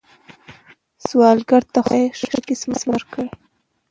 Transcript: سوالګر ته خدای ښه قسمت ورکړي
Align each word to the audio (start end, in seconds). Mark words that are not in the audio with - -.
سوالګر 1.07 1.63
ته 1.73 1.79
خدای 1.87 2.05
ښه 2.19 2.39
قسمت 2.47 2.81
ورکړي 2.87 3.27